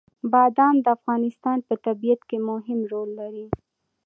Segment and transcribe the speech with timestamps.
[0.31, 3.45] بادام د افغانستان په طبیعت کې مهم رول لري.